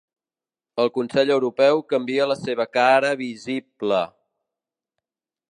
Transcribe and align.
El 0.83 0.87
Consell 0.95 1.33
Europeu 1.35 1.81
canvia 1.93 2.27
la 2.31 2.39
seva 2.41 2.67
cara 2.79 3.13
visible 3.21 4.03